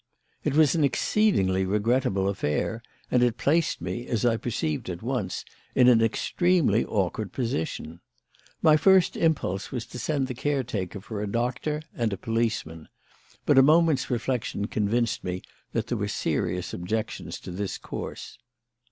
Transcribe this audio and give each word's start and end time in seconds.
"It 0.43 0.55
was 0.55 0.73
an 0.73 0.83
exceedingly 0.83 1.63
regrettable 1.63 2.27
affair, 2.27 2.81
and 3.11 3.21
it 3.21 3.37
placed 3.37 3.81
me, 3.81 4.07
as 4.07 4.25
I 4.25 4.35
perceived 4.35 4.89
at 4.89 5.03
once, 5.03 5.45
in 5.75 5.87
an 5.87 6.01
extremely 6.01 6.83
awkward 6.83 7.31
position. 7.31 7.99
My 8.63 8.77
first 8.77 9.15
impulse 9.15 9.69
was 9.71 9.85
to 9.85 9.99
send 9.99 10.25
the 10.25 10.33
caretaker 10.33 11.01
for 11.01 11.21
a 11.21 11.27
doctor 11.31 11.83
and 11.93 12.11
a 12.13 12.17
policeman; 12.17 12.87
but 13.45 13.59
a 13.59 13.61
moment's 13.61 14.09
reflection 14.09 14.65
convinced 14.65 15.23
me 15.23 15.43
that 15.71 15.85
there 15.85 15.99
were 15.99 16.07
serious 16.07 16.73
objections 16.73 17.39
to 17.41 17.51
this 17.51 17.77
course. 17.77 18.39